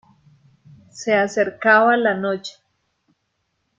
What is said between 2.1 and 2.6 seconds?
noche.